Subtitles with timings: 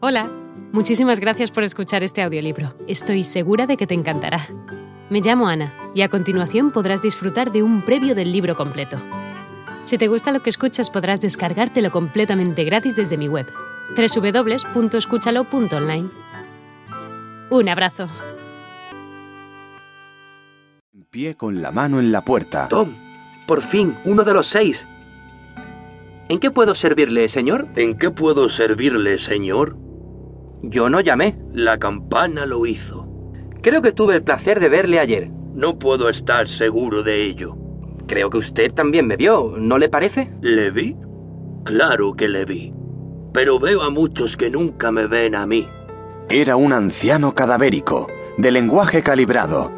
[0.00, 0.30] Hola,
[0.70, 2.72] muchísimas gracias por escuchar este audiolibro.
[2.86, 4.46] Estoy segura de que te encantará.
[5.10, 8.96] Me llamo Ana y a continuación podrás disfrutar de un previo del libro completo.
[9.82, 13.48] Si te gusta lo que escuchas podrás descargártelo completamente gratis desde mi web,
[13.96, 16.10] www.escúchalo.online.
[17.50, 18.08] Un abrazo.
[20.94, 22.68] En pie con la mano en la puerta.
[22.68, 22.94] Tom,
[23.48, 24.86] por fin, uno de los seis.
[26.28, 27.66] ¿En qué puedo servirle, señor?
[27.74, 29.87] ¿En qué puedo servirle, señor?
[30.62, 31.36] Yo no llamé.
[31.52, 33.06] La campana lo hizo.
[33.62, 35.30] Creo que tuve el placer de verle ayer.
[35.54, 37.56] No puedo estar seguro de ello.
[38.06, 40.30] Creo que usted también me vio, ¿no le parece?
[40.40, 40.96] ¿Le vi?
[41.64, 42.72] Claro que le vi.
[43.32, 45.68] Pero veo a muchos que nunca me ven a mí.
[46.30, 49.72] Era un anciano cadavérico, de lenguaje calibrado.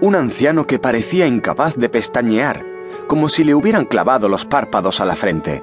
[0.00, 2.64] Un anciano que parecía incapaz de pestañear,
[3.06, 5.62] como si le hubieran clavado los párpados a la frente.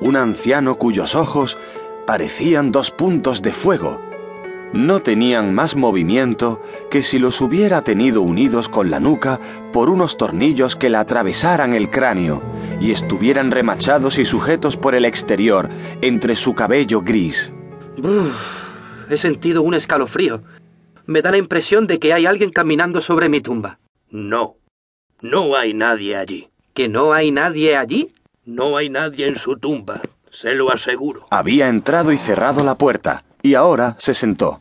[0.00, 1.58] Un anciano cuyos ojos
[2.06, 4.00] parecían dos puntos de fuego.
[4.72, 9.38] No tenían más movimiento que si los hubiera tenido unidos con la nuca
[9.72, 12.42] por unos tornillos que la atravesaran el cráneo
[12.80, 15.68] y estuvieran remachados y sujetos por el exterior
[16.02, 17.52] entre su cabello gris.
[17.98, 18.34] Uf,
[19.08, 20.42] he sentido un escalofrío.
[21.06, 23.78] Me da la impresión de que hay alguien caminando sobre mi tumba.
[24.10, 24.56] No,
[25.20, 26.48] no hay nadie allí.
[26.72, 28.12] ¿Que no hay nadie allí?
[28.44, 30.02] No hay nadie en su tumba,
[30.34, 31.26] se lo aseguro.
[31.30, 34.60] Había entrado y cerrado la puerta, y ahora se sentó.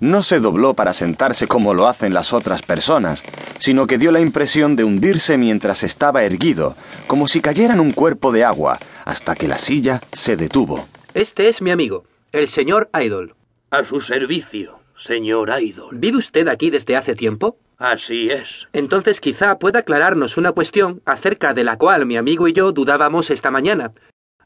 [0.00, 3.22] No se dobló para sentarse como lo hacen las otras personas,
[3.58, 6.74] sino que dio la impresión de hundirse mientras estaba erguido,
[7.06, 10.88] como si cayera en un cuerpo de agua, hasta que la silla se detuvo.
[11.14, 13.36] Este es mi amigo, el señor Idol.
[13.70, 15.90] A su servicio, señor Idol.
[15.92, 17.58] ¿Vive usted aquí desde hace tiempo?
[17.78, 18.68] Así es.
[18.72, 23.30] Entonces quizá pueda aclararnos una cuestión acerca de la cual mi amigo y yo dudábamos
[23.30, 23.92] esta mañana.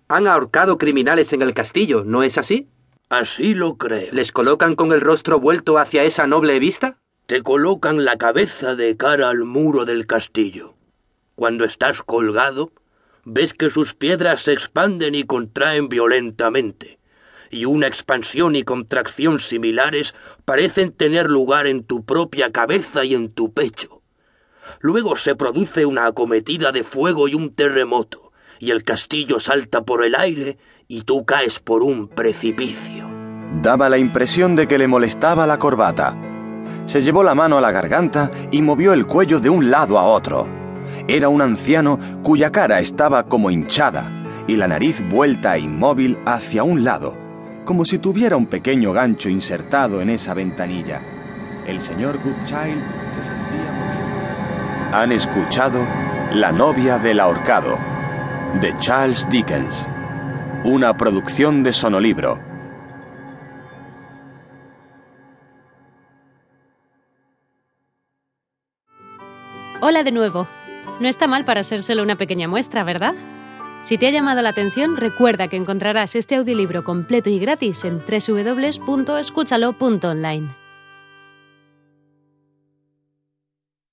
[0.09, 2.69] Han ahorcado criminales en el castillo, ¿no es así?
[3.09, 4.13] Así lo creo.
[4.13, 6.99] ¿Les colocan con el rostro vuelto hacia esa noble vista?
[7.27, 10.75] Te colocan la cabeza de cara al muro del castillo.
[11.35, 12.71] Cuando estás colgado,
[13.25, 17.01] ves que sus piedras se expanden y contraen violentamente,
[17.51, 20.15] y una expansión y contracción similares
[20.45, 24.03] parecen tener lugar en tu propia cabeza y en tu pecho.
[24.79, 28.26] Luego se produce una acometida de fuego y un terremoto
[28.59, 30.59] y el castillo salta por el aire
[30.89, 33.09] y tú caes por un precipicio.
[33.63, 36.17] Daba la impresión de que le molestaba la corbata.
[36.87, 40.05] Se llevó la mano a la garganta y movió el cuello de un lado a
[40.05, 40.47] otro.
[41.09, 44.13] Era un anciano cuya cara estaba como hinchada
[44.47, 47.17] y la nariz vuelta e inmóvil hacia un lado,
[47.65, 51.03] como si tuviera un pequeño gancho insertado en esa ventanilla.
[51.67, 54.91] El señor Goodchild se sentía...
[54.93, 55.85] Han escuchado
[56.33, 57.96] La novia del ahorcado
[58.61, 59.87] de Charles Dickens,
[60.65, 62.41] una producción de Sonolibro.
[69.81, 70.47] Hola de nuevo.
[71.01, 73.15] No está mal para ser solo una pequeña muestra, ¿verdad?
[73.83, 77.99] Si te ha llamado la atención, recuerda que encontrarás este audiolibro completo y gratis en
[77.99, 80.66] www.escúchalo.online.